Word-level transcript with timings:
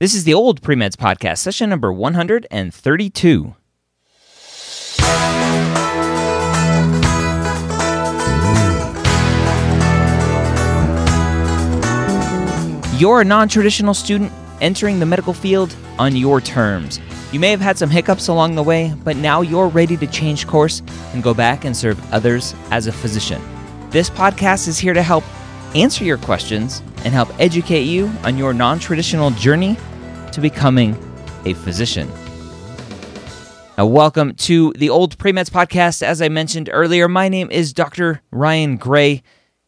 This 0.00 0.12
is 0.12 0.24
the 0.24 0.34
Old 0.34 0.60
Premeds 0.60 0.96
Podcast, 0.96 1.38
session 1.38 1.70
number 1.70 1.92
132. 1.92 3.54
You're 12.98 13.20
a 13.20 13.24
non 13.24 13.48
traditional 13.48 13.94
student 13.94 14.32
entering 14.60 14.98
the 14.98 15.06
medical 15.06 15.32
field 15.32 15.76
on 16.00 16.16
your 16.16 16.40
terms. 16.40 16.98
You 17.30 17.38
may 17.38 17.50
have 17.50 17.60
had 17.60 17.78
some 17.78 17.88
hiccups 17.88 18.26
along 18.26 18.56
the 18.56 18.64
way, 18.64 18.92
but 19.04 19.16
now 19.16 19.42
you're 19.42 19.68
ready 19.68 19.96
to 19.98 20.08
change 20.08 20.48
course 20.48 20.82
and 21.12 21.22
go 21.22 21.34
back 21.34 21.64
and 21.64 21.76
serve 21.76 22.12
others 22.12 22.52
as 22.72 22.88
a 22.88 22.92
physician. 22.92 23.40
This 23.90 24.10
podcast 24.10 24.66
is 24.66 24.76
here 24.76 24.92
to 24.92 25.04
help 25.04 25.22
answer 25.74 26.04
your 26.04 26.18
questions 26.18 26.82
and 27.04 27.12
help 27.12 27.28
educate 27.40 27.82
you 27.82 28.10
on 28.22 28.38
your 28.38 28.54
non 28.54 28.78
traditional 28.78 29.30
journey 29.30 29.76
to 30.32 30.40
becoming 30.40 30.96
a 31.44 31.54
physician. 31.54 32.10
Now, 33.76 33.86
welcome 33.86 34.34
to 34.34 34.72
the 34.74 34.88
Old 34.88 35.18
Premeds 35.18 35.50
Podcast. 35.50 36.02
As 36.02 36.22
I 36.22 36.28
mentioned 36.28 36.70
earlier, 36.72 37.08
my 37.08 37.28
name 37.28 37.50
is 37.50 37.72
Dr. 37.72 38.22
Ryan 38.30 38.76
Gray, 38.76 39.22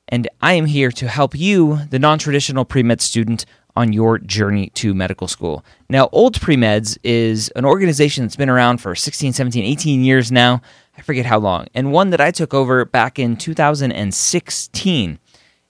and 0.08 0.28
I 0.40 0.52
am 0.52 0.66
here 0.66 0.92
to 0.92 1.08
help 1.08 1.34
you, 1.34 1.80
the 1.90 1.98
non 1.98 2.18
traditional 2.18 2.64
pre 2.64 2.84
med 2.84 3.00
student, 3.00 3.44
on 3.74 3.92
your 3.92 4.18
journey 4.18 4.70
to 4.70 4.94
medical 4.94 5.28
school. 5.28 5.64
Now, 5.90 6.08
Old 6.10 6.40
Premeds 6.40 6.96
is 7.02 7.50
an 7.50 7.64
organization 7.64 8.24
that's 8.24 8.36
been 8.36 8.48
around 8.48 8.78
for 8.78 8.94
16, 8.94 9.34
17, 9.34 9.64
18 9.64 10.02
years 10.02 10.32
now. 10.32 10.62
I 10.96 11.02
forget 11.02 11.26
how 11.26 11.38
long, 11.38 11.66
and 11.74 11.92
one 11.92 12.10
that 12.10 12.20
I 12.20 12.30
took 12.30 12.54
over 12.54 12.84
back 12.86 13.18
in 13.18 13.36
2016. 13.36 15.18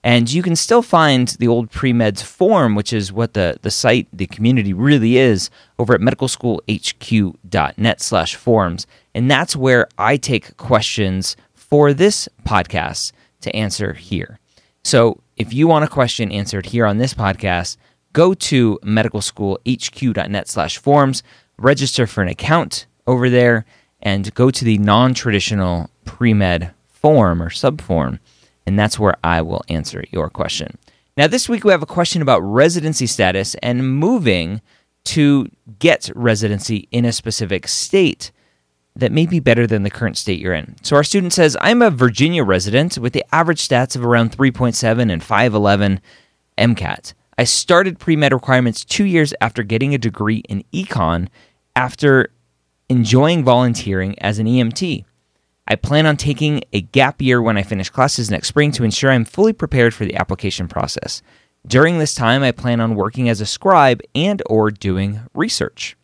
And 0.07 0.31
you 0.31 0.41
can 0.41 0.55
still 0.55 0.81
find 0.81 1.27
the 1.37 1.49
old 1.49 1.69
pre-meds 1.69 2.23
forum, 2.23 2.75
which 2.75 2.93
is 2.93 3.11
what 3.11 3.33
the, 3.33 3.59
the 3.61 3.69
site, 3.69 4.07
the 4.13 4.25
community 4.25 4.71
really 4.71 5.17
is, 5.17 5.49
over 5.77 5.93
at 5.93 5.99
medicalschoolhq.net 5.99 8.01
slash 8.01 8.35
forums. 8.35 8.87
And 9.13 9.29
that's 9.29 9.53
where 9.53 9.89
I 9.97 10.15
take 10.15 10.55
questions 10.55 11.35
for 11.53 11.91
this 11.91 12.29
podcast 12.45 13.11
to 13.41 13.53
answer 13.53 13.91
here. 13.91 14.39
So 14.85 15.19
if 15.35 15.51
you 15.51 15.67
want 15.67 15.83
a 15.83 15.89
question 15.89 16.31
answered 16.31 16.67
here 16.67 16.85
on 16.85 16.99
this 16.99 17.13
podcast, 17.13 17.75
go 18.13 18.33
to 18.33 18.79
medicalschoolhq.net 18.83 20.47
slash 20.47 20.77
forums, 20.77 21.21
register 21.57 22.07
for 22.07 22.21
an 22.21 22.29
account 22.29 22.85
over 23.07 23.29
there, 23.29 23.65
and 23.99 24.33
go 24.35 24.51
to 24.51 24.63
the 24.63 24.77
non-traditional 24.77 25.89
pre-med 26.05 26.71
form 26.87 27.43
or 27.43 27.49
subform 27.49 28.19
and 28.67 28.77
that's 28.77 28.99
where 28.99 29.15
I 29.23 29.41
will 29.41 29.63
answer 29.69 30.03
your 30.11 30.29
question. 30.29 30.77
Now, 31.15 31.25
this 31.25 31.49
week 31.49 31.63
we 31.63 31.71
have 31.71 31.81
a 31.81 31.87
question 31.87 32.21
about 32.21 32.41
residency 32.41 33.07
status 33.07 33.55
and 33.63 33.97
moving 33.97 34.61
to 35.05 35.47
get 35.79 36.11
residency 36.13 36.87
in 36.91 37.05
a 37.05 37.13
specific 37.13 37.67
state 37.67 38.31
that 38.95 39.11
may 39.11 39.25
be 39.25 39.39
better 39.39 39.65
than 39.65 39.83
the 39.83 39.89
current 39.89 40.17
state 40.17 40.39
you're 40.39 40.53
in. 40.53 40.75
So, 40.83 40.95
our 40.97 41.03
student 41.03 41.33
says, 41.33 41.55
I'm 41.61 41.81
a 41.81 41.89
Virginia 41.89 42.43
resident 42.43 42.97
with 42.97 43.13
the 43.13 43.23
average 43.33 43.65
stats 43.65 43.95
of 43.95 44.05
around 44.05 44.33
3.7 44.37 45.11
and 45.11 45.23
511 45.23 46.01
MCAT. 46.57 47.13
I 47.37 47.45
started 47.45 47.99
pre 47.99 48.15
med 48.15 48.33
requirements 48.33 48.83
two 48.83 49.05
years 49.05 49.33
after 49.39 49.63
getting 49.63 49.93
a 49.93 49.99
degree 49.99 50.43
in 50.49 50.63
econ 50.73 51.29
after 51.75 52.31
enjoying 52.89 53.43
volunteering 53.43 54.19
as 54.19 54.39
an 54.39 54.47
EMT. 54.47 55.05
I 55.67 55.75
plan 55.75 56.05
on 56.05 56.15
taking 56.15 56.63
a 56.71 56.81
gap 56.81 57.21
year 57.21 57.41
when 57.41 57.57
I 57.57 57.63
finish 57.63 57.89
classes 57.89 58.31
next 58.31 58.47
spring 58.47 58.71
to 58.73 58.83
ensure 58.83 59.11
I'm 59.11 59.25
fully 59.25 59.53
prepared 59.53 59.93
for 59.93 60.05
the 60.05 60.15
application 60.15 60.67
process. 60.67 61.21
During 61.65 61.99
this 61.99 62.15
time, 62.15 62.43
I 62.43 62.51
plan 62.51 62.79
on 62.79 62.95
working 62.95 63.27
as 63.27 63.41
a 63.41 63.45
scribe 63.45 64.01
and 64.15 64.41
or 64.45 64.71
doing 64.71 65.19
research. 65.33 65.97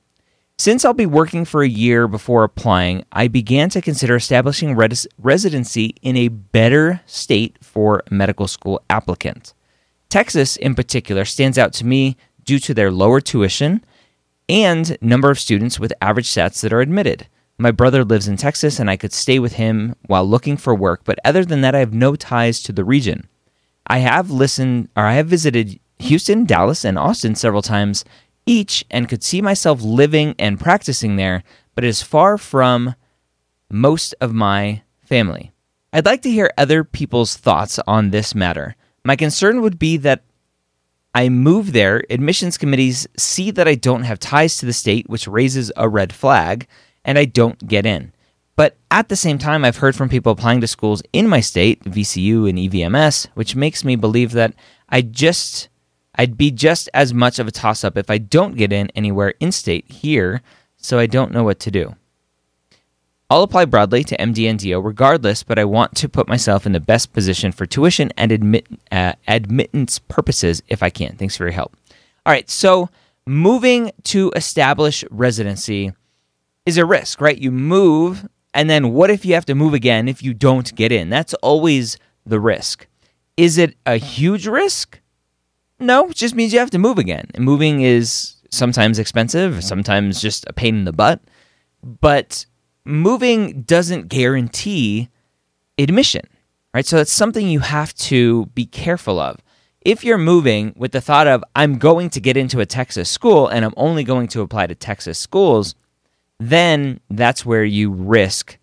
Since 0.57 0.85
I'll 0.85 0.93
be 0.93 1.05
working 1.05 1.45
for 1.45 1.63
a 1.63 1.67
year 1.67 2.07
before 2.07 2.43
applying, 2.43 3.05
I 3.11 3.27
began 3.27 3.69
to 3.69 3.81
consider 3.81 4.15
establishing 4.15 4.75
res- 4.75 5.07
residency 5.17 5.95
in 6.01 6.17
a 6.17 6.27
better 6.27 7.01
state 7.05 7.57
for 7.61 8.03
medical 8.11 8.47
school 8.47 8.81
applicants. 8.89 9.53
Texas, 10.09 10.57
in 10.57 10.75
particular, 10.75 11.25
stands 11.25 11.57
out 11.57 11.73
to 11.73 11.85
me 11.85 12.17
due 12.43 12.59
to 12.59 12.73
their 12.73 12.91
lower 12.91 13.19
tuition 13.19 13.83
and 14.47 14.97
number 15.01 15.31
of 15.31 15.39
students 15.39 15.79
with 15.79 15.93
average 16.01 16.27
stats 16.27 16.61
that 16.61 16.73
are 16.73 16.81
admitted. 16.81 17.27
My 17.63 17.71
brother 17.71 18.03
lives 18.03 18.27
in 18.27 18.35
Texas 18.35 18.77
and 18.77 18.89
I 18.89 18.97
could 18.97 19.13
stay 19.13 19.39
with 19.39 19.53
him 19.53 19.95
while 20.07 20.25
looking 20.27 20.57
for 20.57 20.75
work, 20.75 21.05
but 21.05 21.17
other 21.23 21.45
than 21.45 21.61
that, 21.61 21.73
I 21.73 21.79
have 21.79 21.93
no 21.93 22.13
ties 22.13 22.61
to 22.63 22.73
the 22.73 22.83
region. 22.83 23.29
I 23.87 23.99
have 23.99 24.29
listened 24.29 24.89
or 24.97 25.05
I 25.05 25.13
have 25.13 25.27
visited 25.27 25.79
Houston, 25.99 26.43
Dallas, 26.43 26.83
and 26.83 26.99
Austin 26.99 27.35
several 27.35 27.61
times 27.61 28.03
each 28.45 28.83
and 28.91 29.07
could 29.07 29.23
see 29.23 29.41
myself 29.41 29.81
living 29.81 30.35
and 30.37 30.59
practicing 30.59 31.15
there, 31.15 31.41
but 31.73 31.85
it 31.85 31.87
is 31.87 32.01
far 32.01 32.37
from 32.37 32.95
most 33.71 34.13
of 34.19 34.33
my 34.33 34.81
family. 34.99 35.53
I'd 35.93 36.05
like 36.05 36.21
to 36.23 36.31
hear 36.31 36.51
other 36.57 36.83
people's 36.83 37.37
thoughts 37.37 37.79
on 37.87 38.09
this 38.09 38.35
matter. 38.35 38.75
My 39.05 39.15
concern 39.15 39.61
would 39.61 39.79
be 39.79 39.95
that 39.95 40.25
I 41.15 41.29
move 41.29 41.71
there, 41.71 42.03
admissions 42.09 42.57
committees 42.57 43.07
see 43.15 43.51
that 43.51 43.69
I 43.69 43.75
don't 43.75 44.03
have 44.03 44.19
ties 44.19 44.57
to 44.57 44.65
the 44.65 44.73
state, 44.73 45.09
which 45.09 45.29
raises 45.29 45.71
a 45.77 45.87
red 45.87 46.11
flag, 46.11 46.67
and 47.05 47.17
I 47.17 47.25
don't 47.25 47.67
get 47.67 47.85
in. 47.85 48.11
But 48.55 48.77
at 48.91 49.09
the 49.09 49.15
same 49.15 49.37
time, 49.37 49.65
I've 49.65 49.77
heard 49.77 49.95
from 49.95 50.09
people 50.09 50.31
applying 50.31 50.61
to 50.61 50.67
schools 50.67 51.01
in 51.11 51.27
my 51.27 51.39
state, 51.39 51.83
VCU 51.83 52.47
and 52.47 52.57
EVMS, 52.57 53.27
which 53.33 53.55
makes 53.55 53.83
me 53.83 53.95
believe 53.95 54.31
that 54.33 54.53
I 54.89 55.01
just 55.01 55.69
I'd 56.15 56.37
be 56.37 56.51
just 56.51 56.89
as 56.93 57.13
much 57.13 57.39
of 57.39 57.47
a 57.47 57.51
toss 57.51 57.83
up 57.83 57.97
if 57.97 58.09
I 58.09 58.19
don't 58.19 58.55
get 58.55 58.71
in 58.71 58.89
anywhere 58.95 59.33
in 59.39 59.51
state 59.51 59.89
here, 59.89 60.41
so 60.77 60.99
I 60.99 61.07
don't 61.07 61.31
know 61.31 61.43
what 61.43 61.59
to 61.61 61.71
do. 61.71 61.95
I'll 63.29 63.41
apply 63.41 63.65
broadly 63.65 64.03
to 64.03 64.17
MD 64.17 64.47
and 64.47 64.59
DO 64.59 64.79
regardless, 64.79 65.41
but 65.41 65.57
I 65.57 65.65
want 65.65 65.95
to 65.95 66.09
put 66.09 66.27
myself 66.27 66.67
in 66.67 66.71
the 66.71 66.79
best 66.79 67.13
position 67.13 67.51
for 67.51 67.65
tuition 67.65 68.11
and 68.15 68.31
admit, 68.31 68.67
uh, 68.91 69.13
admittance 69.27 69.97
purposes 69.97 70.61
if 70.67 70.83
I 70.83 70.91
can. 70.91 71.15
Thanks 71.15 71.35
for 71.35 71.45
your 71.45 71.53
help. 71.53 71.75
All 72.27 72.33
right, 72.33 72.47
so 72.47 72.89
moving 73.25 73.91
to 74.03 74.31
establish 74.35 75.03
residency 75.09 75.93
is 76.65 76.77
a 76.77 76.85
risk, 76.85 77.21
right? 77.21 77.37
You 77.37 77.51
move, 77.51 78.27
and 78.53 78.69
then 78.69 78.93
what 78.93 79.09
if 79.09 79.25
you 79.25 79.33
have 79.33 79.45
to 79.45 79.55
move 79.55 79.73
again 79.73 80.07
if 80.07 80.23
you 80.23 80.33
don't 80.33 80.73
get 80.75 80.91
in? 80.91 81.09
That's 81.09 81.33
always 81.35 81.97
the 82.25 82.39
risk. 82.39 82.87
Is 83.35 83.57
it 83.57 83.75
a 83.85 83.97
huge 83.97 84.47
risk? 84.47 84.99
No, 85.79 86.09
it 86.09 86.15
just 86.15 86.35
means 86.35 86.53
you 86.53 86.59
have 86.59 86.69
to 86.71 86.79
move 86.79 86.97
again. 86.97 87.29
And 87.33 87.43
moving 87.43 87.81
is 87.81 88.35
sometimes 88.51 88.99
expensive, 88.99 89.63
sometimes 89.63 90.21
just 90.21 90.45
a 90.47 90.53
pain 90.53 90.75
in 90.75 90.85
the 90.85 90.93
butt. 90.93 91.19
But 91.83 92.45
moving 92.85 93.63
doesn't 93.63 94.07
guarantee 94.07 95.09
admission, 95.77 96.21
right? 96.73 96.85
So 96.85 96.97
that's 96.97 97.11
something 97.11 97.47
you 97.47 97.59
have 97.59 97.93
to 97.95 98.45
be 98.47 98.65
careful 98.65 99.19
of. 99.19 99.39
If 99.81 100.05
you're 100.05 100.17
moving 100.17 100.73
with 100.77 100.93
the 100.93 101.01
thought 101.01 101.27
of, 101.27 101.43
I'm 101.55 101.77
going 101.77 102.09
to 102.11 102.21
get 102.21 102.37
into 102.37 102.61
a 102.61 102.65
Texas 102.65 103.09
school 103.09 103.47
and 103.47 103.65
I'm 103.65 103.73
only 103.75 104.05
going 104.05 104.27
to 104.27 104.41
apply 104.41 104.67
to 104.67 104.75
Texas 104.75 105.19
schools, 105.19 105.75
then 106.49 106.99
that's 107.09 107.45
where 107.45 107.63
you 107.63 107.91
risk 107.91 108.57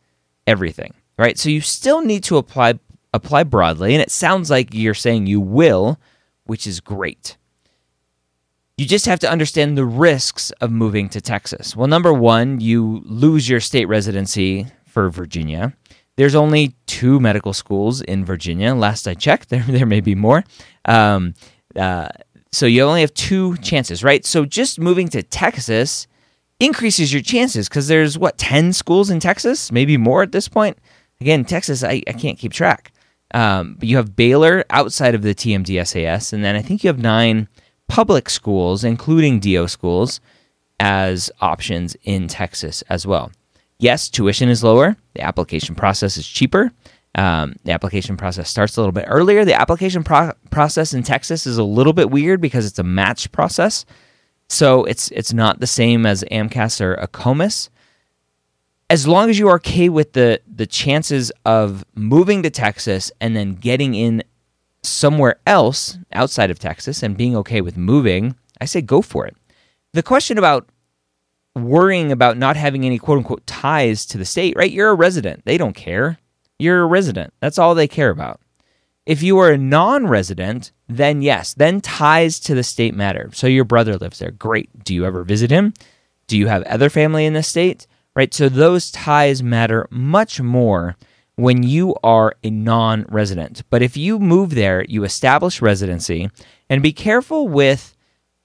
everything, 0.47 0.95
right? 1.19 1.39
So 1.39 1.49
you 1.49 1.61
still 1.61 2.03
need 2.03 2.25
to 2.25 2.37
apply 2.37 2.79
apply 3.13 3.43
broadly, 3.45 3.95
and 3.95 4.03
it 4.03 4.11
sounds 4.11 4.51
like 4.51 4.73
you're 4.73 4.95
saying 4.95 5.27
you 5.27 5.41
will, 5.41 5.99
which 6.45 6.67
is 6.67 6.81
great. 6.81 7.37
You 8.77 8.87
just 8.87 9.07
have 9.07 9.19
to 9.21 9.31
understand 9.31 9.77
the 9.77 9.85
risks 9.85 10.53
of 10.61 10.71
moving 10.71 11.09
to 11.11 11.21
Texas. 11.21 11.77
Well, 11.77 11.89
number 11.89 12.13
one, 12.13 12.61
you 12.61 13.03
lose 13.05 13.49
your 13.49 13.61
state 13.61 13.87
residency 13.87 14.67
for 14.87 15.11
Virginia. 15.11 15.75
There's 16.17 16.35
only 16.35 16.75
two 16.87 17.21
medical 17.21 17.53
schools 17.53 18.01
in 18.01 18.25
Virginia. 18.25 18.75
Last 18.75 19.07
I 19.09 19.15
checked, 19.15 19.49
there 19.51 19.65
there 19.67 19.87
may 19.87 20.01
be 20.01 20.15
more. 20.15 20.45
Um, 20.85 21.35
uh, 21.77 22.09
so 22.53 22.67
you 22.67 22.83
only 22.83 23.03
have 23.03 23.15
two 23.15 23.57
chances, 23.59 24.03
right? 24.03 24.25
So 24.25 24.45
just 24.45 24.81
moving 24.81 25.09
to 25.11 25.23
Texas 25.23 26.09
increases 26.61 27.13
your 27.13 27.23
chances 27.23 27.69
because 27.69 27.89
there's 27.89 28.19
what 28.19 28.39
10 28.39 28.73
schools 28.73 29.11
in 29.11 29.19
texas? 29.19 29.73
Maybe 29.73 29.97
more 29.97 30.23
at 30.23 30.33
this 30.33 30.49
point? 30.49 30.79
Again 31.21 31.45
texas 31.45 31.83
i, 31.83 32.03
I 32.07 32.13
can't 32.13 32.39
keep 32.39 32.53
track. 32.53 32.93
Um, 33.33 33.77
but 33.79 33.89
you 33.89 33.97
have 33.97 34.17
baylor 34.17 34.65
outside 34.71 35.15
of 35.15 35.23
the 35.23 35.35
TMDSAS 35.35 36.33
and 36.33 36.45
then 36.45 36.57
i 36.57 36.63
think 36.63 36.85
you 36.85 36.89
have 36.89 36.99
nine 36.99 37.49
public 37.89 38.31
schools 38.31 38.85
including 38.85 39.41
do 39.41 39.67
schools 39.67 40.21
as 40.79 41.31
options 41.41 41.97
in 42.05 42.29
texas 42.29 42.83
as 42.83 43.07
well. 43.07 43.33
Yes 43.79 44.09
tuition 44.09 44.49
is 44.49 44.63
lower. 44.63 44.97
The 45.15 45.23
application 45.23 45.75
process 45.75 46.17
is 46.17 46.29
cheaper. 46.29 46.71
Um, 47.17 47.57
the 47.65 47.73
application 47.73 48.17
process 48.17 48.49
starts 48.49 48.77
a 48.77 48.81
little 48.81 48.93
bit 48.93 49.07
earlier. 49.09 49.45
The 49.45 49.61
application 49.61 50.05
pro- 50.05 50.33
process 50.51 50.95
in 50.95 51.03
texas 51.03 51.47
is 51.47 51.59
a 51.59 51.65
little 51.65 51.93
bit 51.93 52.11
weird 52.11 52.41
because 52.41 52.67
it's 52.67 52.79
a 52.79 52.85
match 52.85 53.33
process 53.33 53.85
so 54.51 54.85
it's 54.85 55.11
it's 55.13 55.33
not 55.33 55.61
the 55.61 55.67
same 55.67 56.05
as 56.05 56.25
AMCAS 56.25 56.81
or 56.81 56.97
AACOMAS. 56.97 57.69
As 58.91 59.07
long 59.07 59.31
as 59.31 59.39
you 59.39 59.49
are 59.49 59.55
okay 59.57 59.89
with 59.89 60.13
the 60.13 60.41
the 60.53 60.67
chances 60.67 61.31
of 61.45 61.85
moving 61.95 62.43
to 62.43 62.51
Texas 62.51 63.13
and 63.21 63.37
then 63.37 63.55
getting 63.55 63.95
in 63.95 64.25
somewhere 64.83 65.37
else 65.47 65.99
outside 66.13 66.51
of 66.51 66.59
Texas 66.59 67.03
and 67.03 67.17
being 67.17 67.37
okay 67.37 67.61
with 67.61 67.77
moving, 67.77 68.35
I 68.61 68.65
say 68.65 68.81
go 68.81 69.03
for 69.03 69.27
it. 69.27 69.37
the 69.93 70.03
question 70.03 70.37
about 70.37 70.69
worrying 71.55 72.11
about 72.13 72.37
not 72.37 72.57
having 72.57 72.85
any 72.85 72.99
quote 72.99 73.19
unquote 73.19 73.47
ties 73.47 74.05
to 74.07 74.19
the 74.19 74.25
state, 74.25 74.55
right? 74.57 74.71
You're 74.71 74.91
a 74.91 74.95
resident. 74.95 75.45
They 75.45 75.59
don't 75.59 75.75
care. 75.75 76.19
You're 76.59 76.83
a 76.83 76.87
resident. 76.87 77.33
That's 77.41 77.59
all 77.59 77.75
they 77.75 77.89
care 77.89 78.11
about. 78.11 78.41
If 79.11 79.25
you 79.25 79.39
are 79.39 79.51
a 79.51 79.59
non 79.59 80.07
resident, 80.07 80.71
then 80.89 81.21
yes, 81.21 81.53
then 81.53 81.81
ties 81.81 82.39
to 82.39 82.55
the 82.55 82.63
state 82.63 82.95
matter. 82.95 83.29
So 83.33 83.49
your 83.49 83.65
brother 83.65 83.97
lives 83.97 84.21
there. 84.21 84.31
Great. 84.31 84.85
Do 84.85 84.95
you 84.95 85.05
ever 85.05 85.25
visit 85.25 85.51
him? 85.51 85.75
Do 86.29 86.39
you 86.39 86.47
have 86.47 86.63
other 86.63 86.89
family 86.89 87.27
in 87.27 87.33
the 87.33 87.43
state? 87.43 87.89
Right? 88.15 88.33
So 88.33 88.49
those 88.49 88.93
ties 88.93 89.43
matter 89.43 89.89
much 89.91 90.41
more 90.41 90.97
when 91.35 91.65
you 91.65 91.97
are 92.05 92.37
a 92.45 92.51
non 92.51 93.05
resident. 93.09 93.65
But 93.69 93.83
if 93.83 93.97
you 93.97 94.21
move 94.21 94.55
there, 94.55 94.85
you 94.85 95.03
establish 95.03 95.61
residency 95.61 96.31
and 96.69 96.81
be 96.81 96.93
careful 96.93 97.49
with 97.49 97.97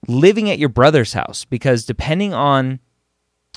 living 0.08 0.50
at 0.50 0.58
your 0.58 0.70
brother's 0.70 1.14
house 1.14 1.46
because 1.46 1.86
depending 1.86 2.34
on 2.34 2.80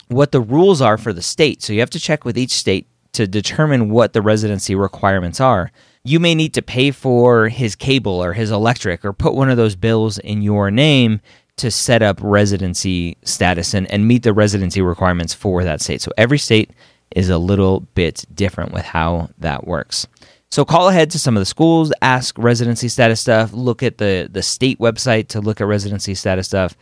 what 0.09 0.31
the 0.31 0.43
rules 0.43 0.83
are 0.83 0.99
for 0.99 1.15
the 1.15 1.23
state, 1.23 1.63
so 1.63 1.73
you 1.73 1.81
have 1.81 1.89
to 1.89 2.01
check 2.01 2.27
with 2.27 2.37
each 2.37 2.53
state 2.53 2.87
to 3.13 3.27
determine 3.27 3.89
what 3.89 4.13
the 4.13 4.21
residency 4.21 4.75
requirements 4.75 5.41
are. 5.41 5.73
You 6.09 6.21
may 6.21 6.35
need 6.35 6.55
to 6.55 6.63
pay 6.63 6.91
for 6.91 7.51
his 7.51 7.77
cable 7.77 8.25
or 8.25 8.33
his 8.33 8.51
electric 8.51 9.05
or 9.05 9.13
put 9.13 9.35
one 9.35 9.51
of 9.51 9.59
those 9.59 9.77
bills 9.77 10.17
in 10.17 10.41
your 10.41 10.71
name 10.71 11.21
to 11.59 11.71
set 11.71 12.01
up 12.01 12.19
residency 12.23 13.19
status 13.25 13.75
and, 13.75 13.91
and 13.93 14.09
meet 14.09 14.23
the 14.23 14.33
residency 14.33 14.81
requirements 14.81 15.35
for 15.35 15.65
that 15.65 15.83
state. 15.83 16.01
So 16.01 16.11
every 16.17 16.39
state 16.39 16.71
is 17.15 17.29
a 17.29 17.37
little 17.37 17.81
bit 17.95 18.25
different 18.35 18.73
with 18.73 18.85
how 18.85 19.29
that 19.37 19.67
works. 19.67 20.07
So 20.51 20.65
call 20.65 20.89
ahead 20.89 21.11
to 21.11 21.19
some 21.19 21.37
of 21.37 21.43
the 21.43 21.45
schools, 21.45 21.93
ask 22.01 22.39
residency 22.39 22.89
status 22.89 23.21
stuff, 23.21 23.53
look 23.53 23.83
at 23.83 23.99
the 23.99 24.31
the 24.33 24.43
state 24.43 24.79
website 24.79 25.29
to 25.29 25.43
look 25.43 25.61
at 25.61 25.67
residency 25.67 26.15
status 26.15 26.47
stuff. 26.47 26.75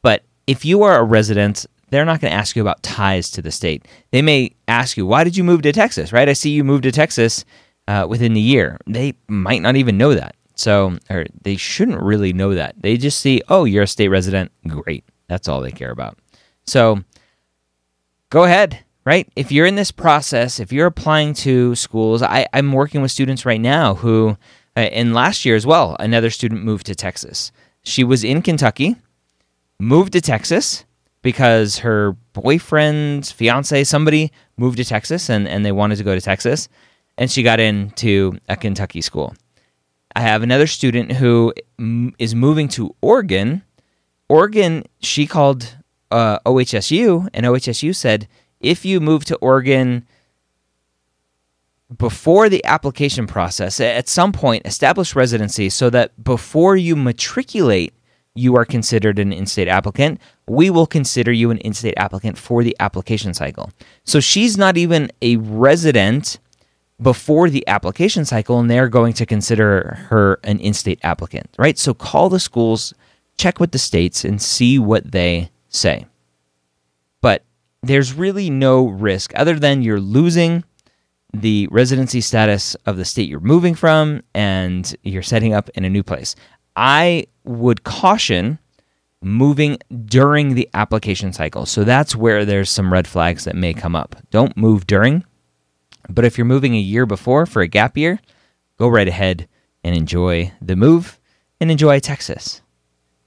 But 0.00 0.24
if 0.46 0.64
you 0.64 0.84
are 0.84 0.98
a 0.98 1.04
resident, 1.04 1.66
they're 1.90 2.06
not 2.06 2.22
going 2.22 2.30
to 2.30 2.38
ask 2.38 2.56
you 2.56 2.62
about 2.62 2.82
ties 2.82 3.30
to 3.32 3.42
the 3.42 3.50
state. 3.50 3.86
They 4.10 4.22
may 4.22 4.52
ask 4.68 4.96
you, 4.96 5.04
"Why 5.04 5.22
did 5.22 5.36
you 5.36 5.44
move 5.44 5.60
to 5.62 5.72
Texas?" 5.72 6.14
Right? 6.14 6.30
I 6.30 6.32
see 6.32 6.48
you 6.48 6.64
moved 6.64 6.84
to 6.84 6.92
Texas 6.92 7.44
uh, 7.88 8.06
within 8.08 8.34
the 8.34 8.40
year. 8.40 8.78
They 8.86 9.14
might 9.28 9.62
not 9.62 9.76
even 9.76 9.98
know 9.98 10.14
that. 10.14 10.36
So, 10.54 10.98
or 11.08 11.26
they 11.42 11.56
shouldn't 11.56 12.02
really 12.02 12.32
know 12.32 12.54
that. 12.54 12.74
They 12.78 12.96
just 12.96 13.20
see, 13.20 13.40
"Oh, 13.48 13.64
you're 13.64 13.84
a 13.84 13.88
state 13.88 14.08
resident. 14.08 14.52
Great." 14.66 15.04
That's 15.26 15.48
all 15.48 15.60
they 15.60 15.70
care 15.70 15.90
about. 15.90 16.18
So, 16.66 17.02
go 18.30 18.44
ahead 18.44 18.84
right? 19.04 19.28
If 19.36 19.50
you're 19.50 19.66
in 19.66 19.76
this 19.76 19.90
process, 19.90 20.60
if 20.60 20.72
you're 20.72 20.86
applying 20.86 21.34
to 21.34 21.74
schools, 21.74 22.22
I, 22.22 22.46
am 22.52 22.72
working 22.72 23.02
with 23.02 23.10
students 23.10 23.46
right 23.46 23.60
now 23.60 23.94
who, 23.94 24.36
uh, 24.76 24.88
last 25.06 25.44
year 25.44 25.56
as 25.56 25.66
well, 25.66 25.96
another 25.98 26.30
student 26.30 26.64
moved 26.64 26.86
to 26.86 26.94
Texas. 26.94 27.52
She 27.82 28.04
was 28.04 28.24
in 28.24 28.42
Kentucky, 28.42 28.96
moved 29.78 30.12
to 30.12 30.20
Texas 30.20 30.84
because 31.22 31.78
her 31.78 32.12
boyfriend, 32.32 33.26
fiance, 33.26 33.84
somebody 33.84 34.32
moved 34.56 34.76
to 34.76 34.84
Texas 34.84 35.28
and, 35.28 35.48
and 35.48 35.64
they 35.64 35.72
wanted 35.72 35.96
to 35.96 36.04
go 36.04 36.14
to 36.14 36.20
Texas, 36.20 36.68
and 37.20 37.30
she 37.30 37.42
got 37.42 37.60
into 37.60 38.38
a 38.48 38.56
Kentucky 38.56 39.02
school. 39.02 39.34
I 40.16 40.22
have 40.22 40.42
another 40.42 40.66
student 40.66 41.12
who 41.12 41.52
is 42.18 42.34
moving 42.34 42.66
to 42.68 42.96
Oregon. 43.02 43.62
Oregon, 44.28 44.84
she 45.00 45.26
called 45.26 45.76
uh, 46.10 46.38
OHSU, 46.40 47.28
and 47.34 47.46
OHSU 47.46 47.94
said, 47.94 48.26
if 48.58 48.84
you 48.84 49.00
move 49.00 49.24
to 49.26 49.36
Oregon 49.36 50.06
before 51.96 52.48
the 52.48 52.64
application 52.64 53.26
process, 53.26 53.80
at 53.80 54.08
some 54.08 54.32
point 54.32 54.66
establish 54.66 55.14
residency 55.14 55.68
so 55.68 55.90
that 55.90 56.24
before 56.24 56.74
you 56.74 56.96
matriculate, 56.96 57.92
you 58.34 58.56
are 58.56 58.64
considered 58.64 59.18
an 59.18 59.32
in 59.32 59.44
state 59.44 59.68
applicant. 59.68 60.20
We 60.48 60.70
will 60.70 60.86
consider 60.86 61.32
you 61.32 61.50
an 61.50 61.58
in 61.58 61.74
state 61.74 61.94
applicant 61.98 62.38
for 62.38 62.64
the 62.64 62.74
application 62.80 63.34
cycle. 63.34 63.70
So 64.04 64.20
she's 64.20 64.56
not 64.56 64.78
even 64.78 65.10
a 65.20 65.36
resident 65.36 66.38
before 67.00 67.48
the 67.48 67.66
application 67.66 68.24
cycle, 68.24 68.58
and 68.58 68.70
they're 68.70 68.88
going 68.88 69.12
to 69.14 69.26
consider 69.26 70.06
her 70.08 70.38
an 70.44 70.58
in 70.60 70.74
state 70.74 71.00
applicant, 71.02 71.48
right? 71.58 71.78
So 71.78 71.94
call 71.94 72.28
the 72.28 72.40
schools, 72.40 72.94
check 73.38 73.58
with 73.58 73.72
the 73.72 73.78
states, 73.78 74.24
and 74.24 74.40
see 74.40 74.78
what 74.78 75.10
they 75.10 75.50
say. 75.68 76.06
But 77.20 77.44
there's 77.82 78.12
really 78.12 78.50
no 78.50 78.86
risk 78.86 79.32
other 79.34 79.58
than 79.58 79.82
you're 79.82 80.00
losing 80.00 80.64
the 81.32 81.68
residency 81.70 82.20
status 82.20 82.74
of 82.86 82.96
the 82.96 83.04
state 83.04 83.28
you're 83.28 83.40
moving 83.40 83.74
from 83.74 84.22
and 84.34 84.94
you're 85.02 85.22
setting 85.22 85.54
up 85.54 85.70
in 85.70 85.84
a 85.84 85.90
new 85.90 86.02
place. 86.02 86.34
I 86.76 87.26
would 87.44 87.84
caution 87.84 88.58
moving 89.22 89.78
during 90.06 90.54
the 90.54 90.68
application 90.74 91.32
cycle. 91.32 91.66
So 91.66 91.84
that's 91.84 92.16
where 92.16 92.44
there's 92.44 92.70
some 92.70 92.92
red 92.92 93.06
flags 93.06 93.44
that 93.44 93.54
may 93.54 93.74
come 93.74 93.94
up. 93.94 94.16
Don't 94.30 94.56
move 94.56 94.86
during, 94.86 95.24
but 96.14 96.24
if 96.24 96.36
you're 96.36 96.44
moving 96.44 96.74
a 96.74 96.80
year 96.80 97.06
before 97.06 97.46
for 97.46 97.62
a 97.62 97.68
gap 97.68 97.96
year, 97.96 98.20
go 98.78 98.88
right 98.88 99.08
ahead 99.08 99.48
and 99.82 99.94
enjoy 99.94 100.52
the 100.60 100.76
move 100.76 101.18
and 101.60 101.70
enjoy 101.70 102.00
Texas 102.00 102.62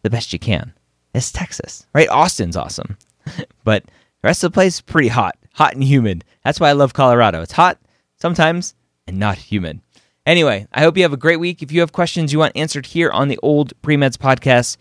the 0.04 0.10
best 0.10 0.34
you 0.34 0.40
can. 0.40 0.74
It's 1.14 1.32
Texas, 1.32 1.88
right? 1.94 2.10
Austin's 2.10 2.58
awesome. 2.58 2.98
but 3.64 3.84
the 3.86 3.92
rest 4.28 4.44
of 4.44 4.52
the 4.52 4.56
place 4.56 4.76
is 4.76 4.82
pretty 4.82 5.08
hot, 5.08 5.38
hot 5.54 5.74
and 5.74 5.84
humid. 5.84 6.24
That's 6.44 6.60
why 6.60 6.70
I 6.70 6.74
love 6.74 6.94
Colorado. 6.94 7.42
It's 7.42 7.54
hot 7.54 7.80
sometimes 8.18 8.76
and 9.08 9.18
not 9.18 9.38
humid. 9.38 9.82
Anyway, 10.26 10.68
I 10.72 10.82
hope 10.82 10.96
you 10.96 11.04
have 11.04 11.14
a 11.14 11.18
great 11.18 11.40
week. 11.40 11.62
If 11.62 11.72
you 11.72 11.82
have 11.82 11.92
questions 11.92 12.32
you 12.32 12.40
want 12.40 12.56
answered 12.56 12.86
here 12.88 13.12
on 13.12 13.28
the 13.28 13.40
Old 13.44 13.74
Premeds 13.82 14.18
podcast, 14.18 14.78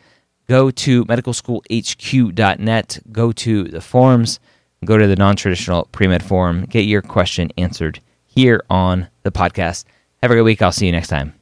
go 0.49 0.70
to 0.70 1.04
medicalschoolhq.net, 1.06 3.00
go 3.10 3.32
to 3.32 3.64
the 3.64 3.81
forums, 3.81 4.38
go 4.84 4.99
to 4.99 5.06
the 5.06 5.17
non 5.17 5.37
traditional 5.37 5.84
pre 5.93 6.06
med 6.06 6.23
forum, 6.23 6.64
get 6.64 6.82
your 6.82 7.02
question 7.02 7.50
answered 7.58 8.00
here 8.26 8.62
on 8.70 9.08
the 9.23 9.32
podcast. 9.32 9.84
Have 10.23 10.31
a 10.31 10.34
great 10.34 10.43
week. 10.43 10.62
I'll 10.62 10.73
see 10.73 10.87
you 10.87 10.93
next 10.93 11.08
time. 11.08 11.41